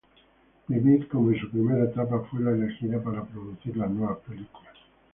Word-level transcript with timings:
Vivid, 0.67 1.05
como 1.09 1.29
en 1.31 1.39
su 1.39 1.51
primera 1.51 1.83
etapa, 1.83 2.21
fue 2.31 2.39
la 2.39 2.49
elegida 2.53 2.99
para 3.03 3.23
producir 3.23 3.77
las 3.77 3.91
nuevas 3.91 4.17
películas. 4.27 4.73